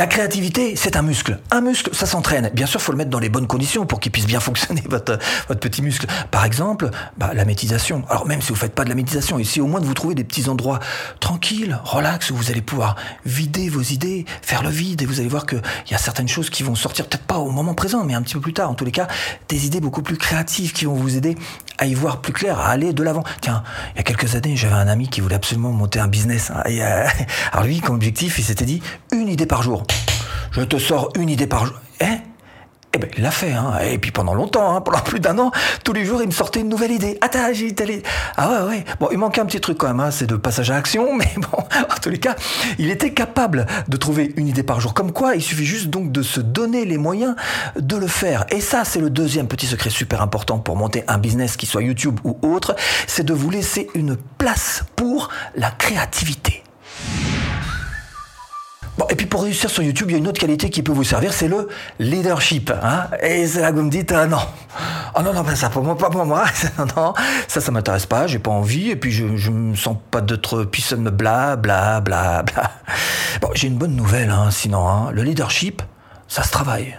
La 0.00 0.06
créativité, 0.06 0.76
c'est 0.76 0.96
un 0.96 1.02
muscle. 1.02 1.38
Un 1.50 1.60
muscle, 1.60 1.94
ça 1.94 2.06
s'entraîne. 2.06 2.50
Bien 2.54 2.64
sûr, 2.64 2.80
faut 2.80 2.90
le 2.90 2.96
mettre 2.96 3.10
dans 3.10 3.18
les 3.18 3.28
bonnes 3.28 3.46
conditions 3.46 3.84
pour 3.84 4.00
qu'il 4.00 4.10
puisse 4.10 4.24
bien 4.24 4.40
fonctionner, 4.50 4.82
votre, 4.88 5.18
petit 5.60 5.82
muscle. 5.82 6.06
Par 6.30 6.46
exemple, 6.46 6.88
bah, 7.18 7.32
la 7.34 7.44
méditation. 7.44 8.02
Alors 8.08 8.26
même 8.26 8.40
si 8.40 8.48
vous 8.48 8.54
faites 8.54 8.74
pas 8.74 8.84
de 8.84 8.88
la 8.88 8.94
méditation, 8.94 9.38
ici 9.38 9.60
au 9.60 9.66
moins 9.66 9.78
de 9.78 9.84
vous 9.84 9.92
trouver 9.92 10.14
des 10.14 10.24
petits 10.24 10.48
endroits 10.48 10.80
tranquilles, 11.20 11.78
relax, 11.84 12.30
où 12.30 12.34
vous 12.34 12.50
allez 12.50 12.62
pouvoir 12.62 12.96
vider 13.26 13.68
vos 13.68 13.82
idées, 13.82 14.24
faire 14.40 14.62
le 14.62 14.70
vide, 14.70 15.02
et 15.02 15.04
vous 15.04 15.20
allez 15.20 15.28
voir 15.28 15.44
qu'il 15.44 15.60
y 15.90 15.94
a 15.94 15.98
certaines 15.98 16.28
choses 16.28 16.48
qui 16.48 16.62
vont 16.62 16.76
sortir, 16.76 17.06
peut-être 17.06 17.26
pas 17.26 17.36
au 17.36 17.50
moment 17.50 17.74
présent, 17.74 18.02
mais 18.02 18.14
un 18.14 18.22
petit 18.22 18.32
peu 18.32 18.40
plus 18.40 18.54
tard. 18.54 18.70
En 18.70 18.74
tous 18.74 18.86
les 18.86 18.92
cas, 18.92 19.06
des 19.50 19.66
idées 19.66 19.80
beaucoup 19.80 20.00
plus 20.00 20.16
créatives 20.16 20.72
qui 20.72 20.86
vont 20.86 20.94
vous 20.94 21.18
aider 21.18 21.36
à 21.80 21.86
y 21.86 21.94
voir 21.94 22.20
plus 22.20 22.32
clair, 22.32 22.60
à 22.60 22.68
aller 22.68 22.92
de 22.92 23.02
l'avant. 23.02 23.24
Tiens, 23.40 23.64
il 23.94 23.96
y 23.96 24.00
a 24.00 24.02
quelques 24.02 24.36
années, 24.36 24.54
j'avais 24.54 24.74
un 24.74 24.86
ami 24.86 25.08
qui 25.08 25.22
voulait 25.22 25.34
absolument 25.34 25.72
monter 25.72 25.98
un 25.98 26.08
business. 26.08 26.52
Hein, 26.54 26.62
euh, 26.66 27.06
alors 27.52 27.64
lui, 27.64 27.80
comme 27.80 27.96
objectif, 27.96 28.38
il 28.38 28.44
s'était 28.44 28.66
dit 28.66 28.82
une 29.12 29.28
idée 29.28 29.46
par 29.46 29.62
jour. 29.62 29.84
Je 30.52 30.60
te 30.60 30.78
sors 30.78 31.08
une 31.16 31.30
idée 31.30 31.46
par 31.46 31.64
jour. 31.64 31.80
Hein? 32.02 32.18
Eh 32.92 32.98
ben, 32.98 33.08
il 33.16 33.22
l'a 33.22 33.30
fait, 33.30 33.52
hein. 33.52 33.78
Et 33.88 33.98
puis 33.98 34.10
pendant 34.10 34.34
longtemps, 34.34 34.74
hein, 34.74 34.80
pendant 34.80 34.98
plus 35.04 35.20
d'un 35.20 35.38
an, 35.38 35.52
tous 35.84 35.92
les 35.92 36.04
jours, 36.04 36.22
il 36.22 36.26
me 36.26 36.32
sortait 36.32 36.60
une 36.60 36.68
nouvelle 36.68 36.90
idée. 36.90 37.18
Attends, 37.20 37.52
j'ai 37.52 37.72
telle 37.72 38.02
Ah 38.36 38.50
ouais, 38.50 38.68
ouais. 38.68 38.84
Bon, 38.98 39.08
il 39.12 39.18
manquait 39.18 39.40
un 39.40 39.46
petit 39.46 39.60
truc 39.60 39.78
quand 39.78 39.86
même, 39.86 40.00
hein, 40.00 40.10
c'est 40.10 40.26
de 40.26 40.36
passage 40.36 40.70
à 40.70 40.76
action, 40.76 41.14
mais 41.16 41.30
bon, 41.36 41.58
en 41.58 42.00
tous 42.02 42.10
les 42.10 42.18
cas, 42.18 42.34
il 42.78 42.90
était 42.90 43.12
capable 43.12 43.66
de 43.86 43.96
trouver 43.96 44.32
une 44.36 44.48
idée 44.48 44.64
par 44.64 44.80
jour. 44.80 44.92
Comme 44.92 45.12
quoi, 45.12 45.36
il 45.36 45.42
suffit 45.42 45.64
juste 45.64 45.86
donc 45.86 46.10
de 46.10 46.22
se 46.22 46.40
donner 46.40 46.84
les 46.84 46.98
moyens 46.98 47.36
de 47.76 47.96
le 47.96 48.08
faire. 48.08 48.44
Et 48.50 48.60
ça, 48.60 48.84
c'est 48.84 49.00
le 49.00 49.10
deuxième 49.10 49.46
petit 49.46 49.66
secret 49.66 49.90
super 49.90 50.20
important 50.20 50.58
pour 50.58 50.76
monter 50.76 51.04
un 51.06 51.18
business, 51.18 51.56
qui 51.56 51.66
soit 51.66 51.82
YouTube 51.82 52.18
ou 52.24 52.38
autre, 52.42 52.74
c'est 53.06 53.24
de 53.24 53.34
vous 53.34 53.50
laisser 53.50 53.88
une 53.94 54.16
place 54.16 54.84
pour 54.96 55.28
la 55.54 55.70
créativité. 55.70 56.64
Bon, 58.98 59.06
et 59.08 59.14
puis 59.14 59.26
pour 59.26 59.42
réussir 59.44 59.70
sur 59.70 59.82
YouTube, 59.82 60.08
il 60.10 60.12
y 60.12 60.14
a 60.16 60.18
une 60.18 60.28
autre 60.28 60.40
qualité 60.40 60.68
qui 60.68 60.82
peut 60.82 60.92
vous 60.92 61.04
servir, 61.04 61.32
c'est 61.32 61.48
le 61.48 61.68
leadership. 61.98 62.72
Hein 62.82 63.08
et 63.22 63.46
c'est 63.46 63.60
là 63.60 63.70
que 63.70 63.76
vous 63.76 63.82
me 63.82 63.90
dites, 63.90 64.12
ah 64.12 64.26
non, 64.26 64.40
oh 65.16 65.22
non, 65.22 65.32
non, 65.32 65.44
pas 65.44 65.54
ça 65.56 65.70
pour 65.70 65.82
moi, 65.82 65.96
pas 65.96 66.10
pour 66.10 66.26
moi. 66.26 66.44
non, 66.96 67.14
ça, 67.48 67.60
ça 67.60 67.70
m'intéresse 67.70 68.06
pas, 68.06 68.26
j'ai 68.26 68.38
pas 68.38 68.50
envie, 68.50 68.90
et 68.90 68.96
puis 68.96 69.12
je, 69.12 69.36
je 69.36 69.50
me 69.50 69.74
sens 69.74 69.96
pas 70.10 70.20
d'être 70.20 70.64
personne 70.64 71.08
bla 71.08 71.56
bla 71.56 72.00
bla 72.00 72.42
bla. 72.42 72.70
Bon, 73.40 73.48
j'ai 73.54 73.68
une 73.68 73.78
bonne 73.78 73.94
nouvelle, 73.94 74.30
hein, 74.30 74.50
sinon, 74.50 74.86
hein, 74.88 75.10
le 75.12 75.22
leadership, 75.22 75.82
ça 76.28 76.42
se 76.42 76.50
travaille. 76.50 76.96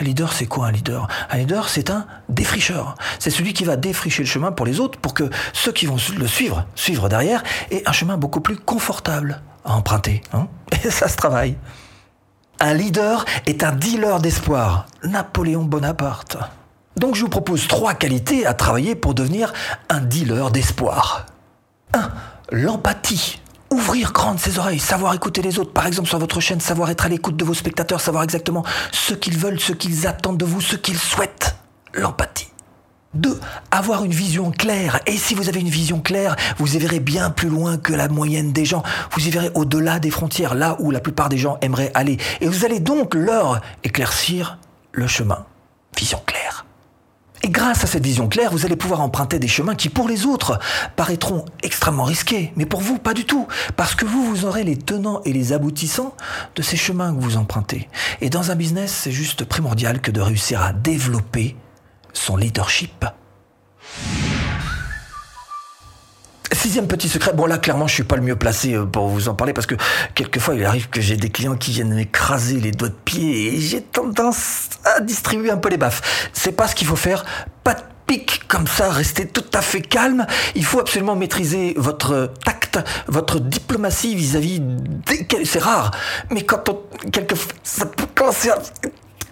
Un 0.00 0.04
leader, 0.04 0.32
c'est 0.32 0.46
quoi 0.46 0.66
un 0.66 0.72
leader? 0.72 1.08
Un 1.30 1.38
leader, 1.38 1.68
c'est 1.68 1.90
un 1.90 2.06
défricheur. 2.28 2.96
C'est 3.18 3.30
celui 3.30 3.52
qui 3.52 3.64
va 3.64 3.76
défricher 3.76 4.22
le 4.22 4.28
chemin 4.28 4.52
pour 4.52 4.66
les 4.66 4.80
autres, 4.80 4.98
pour 4.98 5.14
que 5.14 5.30
ceux 5.52 5.72
qui 5.72 5.86
vont 5.86 5.96
le 6.18 6.26
suivre, 6.26 6.66
suivre 6.74 7.08
derrière, 7.08 7.42
aient 7.70 7.82
un 7.86 7.92
chemin 7.92 8.16
beaucoup 8.16 8.40
plus 8.40 8.56
confortable 8.56 9.40
emprunter. 9.74 10.22
Hein 10.32 10.48
Et 10.84 10.90
ça 10.90 11.08
se 11.08 11.16
travaille. 11.16 11.56
Un 12.60 12.74
leader 12.74 13.24
est 13.46 13.62
un 13.62 13.72
dealer 13.72 14.20
d'espoir. 14.20 14.86
Napoléon 15.04 15.64
Bonaparte. 15.64 16.36
Donc 16.96 17.14
je 17.14 17.22
vous 17.22 17.28
propose 17.28 17.68
trois 17.68 17.94
qualités 17.94 18.44
à 18.46 18.54
travailler 18.54 18.96
pour 18.96 19.14
devenir 19.14 19.52
un 19.88 20.00
dealer 20.00 20.50
d'espoir. 20.50 21.26
1. 21.94 22.10
L'empathie. 22.50 23.40
Ouvrir 23.70 24.12
grandes 24.12 24.40
ses 24.40 24.58
oreilles, 24.58 24.78
savoir 24.78 25.14
écouter 25.14 25.42
les 25.42 25.58
autres. 25.58 25.72
Par 25.72 25.86
exemple, 25.86 26.08
sur 26.08 26.18
votre 26.18 26.40
chaîne, 26.40 26.58
savoir 26.58 26.90
être 26.90 27.04
à 27.04 27.08
l'écoute 27.08 27.36
de 27.36 27.44
vos 27.44 27.54
spectateurs, 27.54 28.00
savoir 28.00 28.24
exactement 28.24 28.64
ce 28.90 29.14
qu'ils 29.14 29.38
veulent, 29.38 29.60
ce 29.60 29.72
qu'ils 29.72 30.06
attendent 30.06 30.38
de 30.38 30.44
vous, 30.44 30.60
ce 30.60 30.74
qu'ils 30.74 30.98
souhaitent. 30.98 31.54
L'empathie. 31.94 32.48
2. 33.14 33.40
Avoir 33.70 34.04
une 34.04 34.12
vision 34.12 34.50
claire. 34.50 35.00
Et 35.06 35.16
si 35.16 35.34
vous 35.34 35.48
avez 35.48 35.60
une 35.60 35.68
vision 35.68 36.00
claire, 36.00 36.36
vous 36.58 36.76
y 36.76 36.78
verrez 36.78 37.00
bien 37.00 37.30
plus 37.30 37.48
loin 37.48 37.78
que 37.78 37.92
la 37.92 38.08
moyenne 38.08 38.52
des 38.52 38.64
gens. 38.64 38.82
Vous 39.12 39.26
y 39.26 39.30
verrez 39.30 39.50
au-delà 39.54 39.98
des 39.98 40.10
frontières, 40.10 40.54
là 40.54 40.76
où 40.80 40.90
la 40.90 41.00
plupart 41.00 41.28
des 41.28 41.38
gens 41.38 41.58
aimeraient 41.62 41.90
aller. 41.94 42.18
Et 42.40 42.48
vous 42.48 42.64
allez 42.64 42.80
donc 42.80 43.14
leur 43.14 43.60
éclaircir 43.82 44.58
le 44.92 45.06
chemin. 45.06 45.46
Vision 45.96 46.20
claire. 46.26 46.66
Et 47.42 47.50
grâce 47.50 47.84
à 47.84 47.86
cette 47.86 48.04
vision 48.04 48.28
claire, 48.28 48.50
vous 48.50 48.66
allez 48.66 48.76
pouvoir 48.76 49.00
emprunter 49.00 49.38
des 49.38 49.48
chemins 49.48 49.76
qui, 49.76 49.88
pour 49.88 50.08
les 50.08 50.26
autres, 50.26 50.58
paraîtront 50.96 51.44
extrêmement 51.62 52.04
risqués. 52.04 52.52
Mais 52.56 52.66
pour 52.66 52.80
vous, 52.80 52.98
pas 52.98 53.14
du 53.14 53.24
tout. 53.24 53.46
Parce 53.76 53.94
que 53.94 54.04
vous, 54.04 54.24
vous 54.24 54.44
aurez 54.44 54.64
les 54.64 54.76
tenants 54.76 55.22
et 55.24 55.32
les 55.32 55.52
aboutissants 55.52 56.14
de 56.56 56.62
ces 56.62 56.76
chemins 56.76 57.14
que 57.14 57.20
vous 57.20 57.36
empruntez. 57.36 57.88
Et 58.20 58.28
dans 58.28 58.50
un 58.50 58.56
business, 58.56 58.92
c'est 58.92 59.12
juste 59.12 59.44
primordial 59.44 60.00
que 60.00 60.10
de 60.10 60.20
réussir 60.20 60.60
à 60.62 60.72
développer 60.72 61.56
son 62.18 62.36
leadership. 62.36 63.04
Sixième 66.50 66.88
petit 66.88 67.08
secret, 67.08 67.32
bon 67.34 67.46
là 67.46 67.58
clairement 67.58 67.86
je 67.86 67.94
suis 67.94 68.04
pas 68.04 68.16
le 68.16 68.22
mieux 68.22 68.36
placé 68.36 68.74
euh, 68.74 68.84
pour 68.84 69.08
vous 69.08 69.28
en 69.28 69.34
parler 69.34 69.52
parce 69.52 69.66
que 69.66 69.74
quelquefois 70.14 70.54
il 70.54 70.64
arrive 70.64 70.88
que 70.88 71.00
j'ai 71.00 71.16
des 71.16 71.30
clients 71.30 71.56
qui 71.56 71.72
viennent 71.72 71.94
m'écraser 71.94 72.58
les 72.58 72.72
doigts 72.72 72.88
de 72.88 72.94
pied 72.94 73.54
et 73.54 73.60
j'ai 73.60 73.82
tendance 73.82 74.70
à 74.84 75.00
distribuer 75.00 75.50
un 75.50 75.58
peu 75.58 75.68
les 75.68 75.76
baffes. 75.76 76.30
C'est 76.32 76.52
pas 76.52 76.66
ce 76.66 76.74
qu'il 76.74 76.86
faut 76.86 76.96
faire, 76.96 77.24
pas 77.64 77.74
de 77.74 77.82
pique 78.06 78.48
comme 78.48 78.66
ça, 78.66 78.90
restez 78.90 79.26
tout 79.28 79.44
à 79.52 79.60
fait 79.60 79.82
calme. 79.82 80.26
Il 80.54 80.64
faut 80.64 80.80
absolument 80.80 81.14
maîtriser 81.14 81.74
votre 81.76 82.32
tact, 82.44 82.78
votre 83.06 83.38
diplomatie 83.38 84.14
vis-à-vis 84.14 84.60
des... 84.60 85.44
C'est 85.44 85.62
rare, 85.62 85.90
mais 86.30 86.42
quand 86.42 86.68
on... 86.70 86.82
Quelquefois... 87.10 87.52
Ça 87.62 87.86
peut 87.86 88.06
commencer 88.14 88.50
à... 88.50 88.58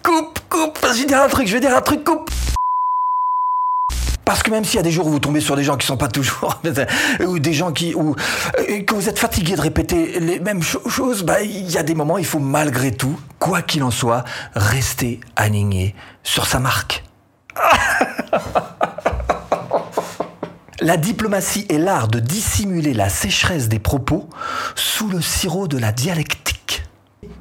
Coupe, 0.03 0.39
coupe, 0.47 0.79
je 0.93 0.99
vais 0.99 1.05
dire 1.05 1.21
un 1.21 1.27
truc, 1.27 1.47
je 1.47 1.53
vais 1.53 1.59
dire 1.59 1.75
un 1.75 1.81
truc, 1.81 2.03
coupe 2.03 2.31
parce 4.27 4.43
que 4.43 4.51
même 4.51 4.65
s'il 4.65 4.75
y 4.75 4.79
a 4.79 4.83
des 4.83 4.91
jours 4.91 5.07
où 5.07 5.11
vous 5.11 5.19
tombez 5.19 5.39
sur 5.39 5.55
des 5.55 5.63
gens 5.63 5.77
qui 5.77 5.87
sont 5.87 5.95
pas 5.95 6.09
toujours, 6.09 6.59
ou 7.25 7.39
des 7.39 7.53
gens 7.53 7.71
qui, 7.71 7.95
ou 7.95 8.13
que 8.13 8.93
vous 8.93 9.07
êtes 9.07 9.19
fatigué 9.19 9.55
de 9.55 9.61
répéter 9.61 10.19
les 10.19 10.41
mêmes 10.41 10.61
choses, 10.61 11.23
bah, 11.23 11.41
il 11.41 11.71
y 11.71 11.77
a 11.77 11.83
des 11.83 11.95
moments, 11.95 12.15
où 12.15 12.19
il 12.19 12.25
faut 12.25 12.39
malgré 12.39 12.91
tout, 12.91 13.17
quoi 13.39 13.61
qu'il 13.61 13.83
en 13.83 13.91
soit, 13.91 14.25
rester 14.53 15.21
aligné 15.37 15.95
sur 16.23 16.45
sa 16.45 16.59
marque. 16.59 17.05
La 20.81 20.95
diplomatie 20.95 21.65
est 21.69 21.79
l'art 21.79 22.07
de 22.07 22.19
dissimuler 22.19 22.93
la 22.93 23.09
sécheresse 23.09 23.67
des 23.67 23.79
propos 23.79 24.29
sous 24.75 25.09
le 25.09 25.21
sirop 25.21 25.67
de 25.67 25.79
la 25.79 25.91
dialectique. 25.91 26.46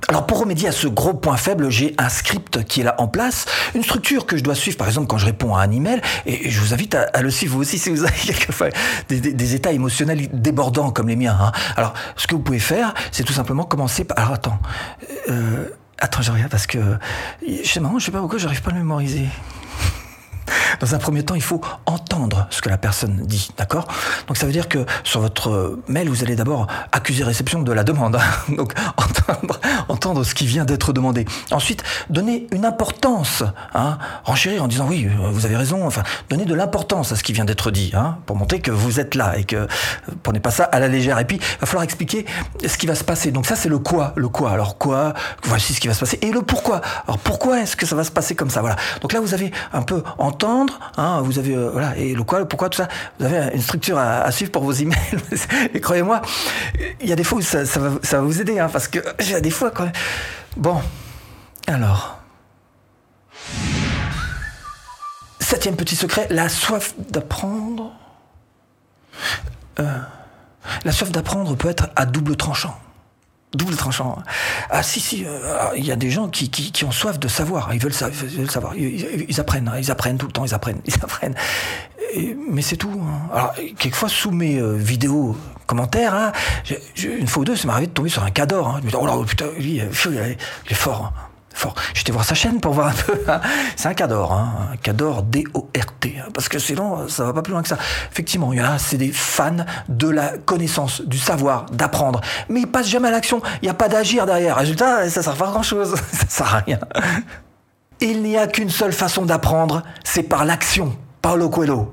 Alors 0.09 0.25
pour 0.25 0.39
remédier 0.39 0.69
à 0.69 0.73
ce 0.73 0.87
gros 0.87 1.15
point 1.15 1.37
faible, 1.37 1.69
j'ai 1.69 1.95
un 1.99 2.09
script 2.09 2.63
qui 2.65 2.81
est 2.81 2.85
là 2.85 2.95
en 2.99 3.09
place, 3.09 3.47
une 3.75 3.83
structure 3.83 4.25
que 4.25 4.37
je 4.37 4.45
dois 4.45 4.55
suivre 4.55 4.77
par 4.77 4.87
exemple 4.87 5.09
quand 5.09 5.19
je 5.19 5.27
réponds 5.27 5.57
à 5.57 5.63
un 5.63 5.71
email, 5.73 6.01
et 6.27 6.49
je 6.49 6.61
vous 6.61 6.73
invite 6.73 6.95
à, 6.95 7.21
le 7.23 7.31
suivre 7.31 7.55
vous 7.55 7.63
aussi 7.63 7.79
si 7.79 7.91
vous 7.91 8.05
avez 8.05 8.13
quelquefois 8.27 8.69
des, 9.09 9.55
états 9.55 9.73
émotionnels 9.73 10.29
débordants 10.33 10.93
comme 10.93 11.09
les 11.09 11.17
miens. 11.17 11.37
Hein. 11.41 11.53
Alors 11.77 11.95
ce 12.15 12.29
que 12.29 12.37
vous 12.37 12.43
pouvez 12.43 12.61
faire, 12.61 12.95
c'est 13.11 13.25
tout 13.25 13.33
simplement 13.33 13.65
commencer 13.65 14.05
par... 14.05 14.19
Alors 14.19 14.35
attends, 14.35 14.59
euh, 15.29 15.67
attends 15.99 16.23
je 16.23 16.31
regarde 16.31 16.51
parce 16.51 16.69
que... 16.69 16.79
Je 17.43 17.65
sais, 17.65 17.81
je 17.81 18.05
sais 18.05 18.13
pas 18.13 18.21
pourquoi 18.21 18.39
j'arrive 18.39 18.63
pas 18.63 18.71
à 18.71 18.75
le 18.75 18.81
mémoriser. 18.81 19.27
Dans 20.81 20.95
un 20.95 20.99
premier 20.99 21.25
temps, 21.25 21.35
il 21.35 21.43
faut 21.43 21.61
entendre 21.87 22.47
ce 22.51 22.61
que 22.61 22.69
la 22.69 22.79
personne 22.79 23.23
dit, 23.25 23.51
d'accord? 23.57 23.87
Donc 24.27 24.37
ça 24.37 24.47
veut 24.47 24.53
dire 24.53 24.69
que 24.69 24.85
sur 25.05 25.21
votre 25.21 25.79
mail, 25.89 26.09
vous 26.09 26.23
allez 26.23 26.37
d'abord 26.37 26.67
accuser 26.93 27.25
réception 27.25 27.63
de 27.63 27.73
la 27.73 27.85
demande. 27.85 28.17
Hein. 28.17 28.55
Donc 28.57 28.75
entendre, 29.89 30.25
ce 30.25 30.35
qui 30.35 30.47
vient 30.47 30.65
d'être 30.65 30.93
demandé. 30.93 31.25
Ensuite, 31.51 31.83
donner 32.11 32.47
une 32.53 32.65
importance, 32.65 33.43
hein, 33.75 33.99
renchérir 34.25 34.63
en 34.63 34.69
disant 34.69 34.87
oui, 34.89 35.09
vous 35.33 35.47
avez 35.47 35.57
raison. 35.57 35.87
Enfin, 35.87 36.03
donner 36.31 36.45
de 36.45 36.55
l'importance 36.55 37.13
à 37.13 37.17
ce 37.17 37.23
qui 37.23 37.33
vient 37.33 37.45
d'être 37.45 37.71
dit, 37.71 37.93
hein, 37.95 38.19
pour 38.27 38.37
montrer 38.37 38.61
que 38.61 38.71
vous 38.71 39.01
êtes 39.01 39.15
là 39.15 39.37
et 39.37 39.45
que 39.45 39.67
prenez 40.23 40.41
pas 40.41 40.51
ça 40.51 40.65
à 40.65 40.79
la 40.79 40.89
légère. 40.89 41.19
Et 41.19 41.25
puis, 41.25 41.37
il 41.37 41.61
va 41.61 41.67
falloir 41.67 41.85
expliquer 41.85 42.27
ce 42.65 42.77
qui 42.77 42.87
va 42.87 42.95
se 42.95 43.05
passer. 43.05 43.31
Donc 43.31 43.47
ça, 43.47 43.57
c'est 43.57 43.69
le 43.69 43.79
quoi, 43.79 44.13
le 44.17 44.29
quoi. 44.29 44.51
Alors 44.51 44.79
quoi? 44.79 45.15
Voici 45.45 45.75
ce 45.75 45.81
qui 45.81 45.89
va 45.89 45.95
se 45.95 46.01
passer 46.01 46.19
et 46.23 46.31
le 46.31 46.43
pourquoi. 46.43 46.81
Alors 47.07 47.19
pourquoi 47.19 47.61
est-ce 47.61 47.77
que 47.77 47.87
ça 47.87 47.97
va 47.97 48.05
se 48.05 48.11
passer 48.11 48.35
comme 48.35 48.51
ça? 48.51 48.61
Voilà. 48.61 48.77
Donc 49.01 49.13
là, 49.13 49.21
vous 49.21 49.35
avez 49.35 49.53
un 49.73 49.83
peu 49.83 50.03
entendre 50.19 50.66
Hein, 50.97 51.21
vous 51.23 51.39
avez 51.39 51.55
euh, 51.55 51.71
voilà 51.71 51.97
et 51.97 52.15
le 52.15 52.23
quoi, 52.23 52.39
le 52.39 52.47
pourquoi, 52.47 52.69
tout 52.69 52.79
ça. 52.79 52.89
Vous 53.19 53.27
avez 53.27 53.55
une 53.55 53.63
structure 53.63 53.99
à, 53.99 54.31
suivre 54.33 54.51
pour 54.51 54.63
vos 54.63 54.73
emails. 54.73 54.97
et 55.75 55.81
croyez-moi, 55.81 56.23
il 57.01 57.09
y 57.09 57.13
a 57.13 57.17
des 57.17 57.25
fois 57.25 57.39
où 57.39 57.43
ça, 57.43 57.65
va, 57.65 58.21
vous 58.21 58.41
aider, 58.41 58.59
hein, 58.59 58.69
parce 58.73 58.89
que 58.89 58.99
j'ai 59.19 59.41
des 59.41 59.51
fois 59.51 59.71
quand 59.71 59.85
même. 59.85 59.93
Bon, 60.57 60.81
alors. 61.67 62.19
Septième 65.39 65.77
petit 65.77 65.97
secret, 65.97 66.27
la 66.31 66.49
soif 66.49 66.95
d'apprendre. 67.11 67.93
Euh, 69.79 69.99
la 70.85 70.93
soif 70.93 71.13
d'apprendre 71.13 71.55
peut 71.57 71.69
être 71.69 71.89
à 71.95 72.07
double 72.07 72.37
tranchant 72.37 72.77
double 73.55 73.77
tranchant. 73.77 74.23
Ah 74.71 74.83
si 74.83 75.01
si, 75.01 75.25
euh, 75.25 75.69
il 75.77 75.85
y 75.85 75.93
a 75.93 75.97
des 75.97 76.11
gens 76.11 76.29
qui, 76.29 76.51
qui, 76.51 76.85
ont 76.85 76.91
soif 76.91 77.19
de 77.19 77.29
savoir, 77.29 77.73
ils 77.73 77.81
veulent, 77.81 77.95
savoir, 77.95 78.75
ils, 78.77 79.41
apprennent, 79.41 79.69
hein. 79.69 79.79
ils 79.79 79.91
apprennent 79.91 80.19
tout 80.19 80.27
le 80.27 80.33
temps, 80.33 80.45
ils 80.45 80.55
apprennent, 80.55 80.81
ils 80.85 80.95
apprennent. 81.03 81.35
mais 82.51 82.63
c'est 82.63 82.77
tout. 82.77 83.01
Hein. 83.03 83.29
Alors 83.33 83.55
quelquefois 83.79 84.09
sous 84.09 84.31
mes 84.31 84.59
euh, 84.59 84.75
vidéos 84.75 85.37
commentaires, 85.67 86.15
hein, 86.15 86.33
une 87.03 87.27
fois 87.27 87.43
ou 87.43 87.45
deux, 87.45 87.57
ça 87.57 87.67
m'est 87.67 87.73
arrivé 87.73 87.87
de 87.89 87.93
tomber 87.93 88.11
sur 88.11 88.23
un 88.23 88.31
cador. 88.31 88.81
Je 88.83 88.87
me 88.87 88.97
oh 88.97 89.07
là 89.07 89.17
putain, 89.27 89.47
lui, 89.59 89.77
il 89.77 89.81
est 89.81 90.75
fort 90.75 91.13
fort. 91.57 91.75
J'étais 91.95 92.13
voir 92.13 92.25
sa 92.25 92.35
chaîne 92.35 92.61
pour 92.61 92.73
voir 92.73 92.89
un 92.89 92.93
peu. 92.93 93.19
Hein. 93.29 93.41
C'est 93.77 93.89
un 93.89 93.95
Cador, 93.95 94.33
hein, 94.33 94.71
un 94.73 94.77
Cador 94.77 95.23
D-O-R-T, 95.23 96.17
hein, 96.19 96.29
parce 96.33 96.49
que 96.49 96.59
sinon, 96.59 97.09
ça 97.09 97.25
va 97.25 97.33
pas 97.33 97.43
plus 97.43 97.53
loin 97.53 97.63
que 97.63 97.69
ça. 97.69 97.79
Effectivement, 98.13 98.53
il 98.53 98.59
y 98.59 98.63
en 98.63 98.73
a, 98.73 98.79
c'est 98.79 98.99
des 98.99 99.13
fans 99.13 99.65
de 99.89 100.09
la 100.09 100.39
connaissance, 100.39 101.01
du 101.03 101.19
savoir, 101.19 101.67
d'apprendre. 101.73 102.21
Mais 102.49 102.61
ils 102.61 102.67
passent 102.67 102.89
jamais 102.89 103.09
à 103.09 103.11
l'action. 103.11 103.41
Il 103.63 103.67
n'y 103.67 103.71
a 103.71 103.75
pas 103.75 103.89
d'agir 103.89 104.27
derrière. 104.27 104.57
Résultat, 104.57 105.09
ça 105.09 105.23
sert 105.23 105.35
pas 105.35 105.49
à 105.49 105.51
grand 105.51 105.63
chose. 105.63 105.95
ça 106.13 106.27
sert 106.29 106.55
à 106.55 106.59
rien. 106.59 106.79
Il 108.01 108.23
n'y 108.23 108.37
a 108.37 108.47
qu'une 108.47 108.71
seule 108.71 108.93
façon 108.93 109.25
d'apprendre, 109.25 109.83
c'est 110.05 110.23
par 110.23 110.45
l'action. 110.45 110.97
Paulo 111.23 111.49
Coelho. 111.49 111.93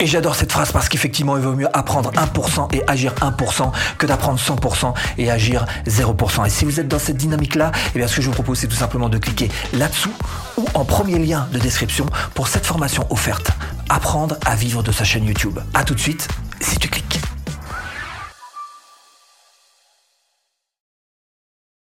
Et 0.00 0.06
j'adore 0.06 0.34
cette 0.34 0.50
phrase 0.50 0.72
parce 0.72 0.88
qu'effectivement, 0.88 1.36
il 1.36 1.42
vaut 1.42 1.54
mieux 1.54 1.68
apprendre 1.76 2.10
1% 2.12 2.74
et 2.74 2.82
agir 2.86 3.14
1% 3.16 3.70
que 3.98 4.06
d'apprendre 4.06 4.40
100% 4.40 4.94
et 5.18 5.30
agir 5.30 5.66
0%. 5.86 6.46
Et 6.46 6.50
si 6.50 6.64
vous 6.64 6.80
êtes 6.80 6.88
dans 6.88 6.98
cette 6.98 7.18
dynamique-là, 7.18 7.70
eh 7.94 7.98
bien, 7.98 8.08
ce 8.08 8.16
que 8.16 8.22
je 8.22 8.28
vous 8.28 8.32
propose, 8.32 8.58
c'est 8.58 8.66
tout 8.66 8.76
simplement 8.76 9.10
de 9.10 9.18
cliquer 9.18 9.50
là-dessous 9.74 10.12
ou 10.56 10.64
en 10.72 10.86
premier 10.86 11.18
lien 11.18 11.48
de 11.52 11.58
description 11.58 12.06
pour 12.34 12.48
cette 12.48 12.64
formation 12.64 13.06
offerte. 13.10 13.50
Apprendre 13.90 14.36
à 14.46 14.56
vivre 14.56 14.82
de 14.82 14.90
sa 14.90 15.04
chaîne 15.04 15.26
YouTube. 15.26 15.58
À 15.74 15.84
tout 15.84 15.94
de 15.94 16.00
suite, 16.00 16.28
si 16.60 16.78
tu 16.78 16.88
cliques. 16.88 16.99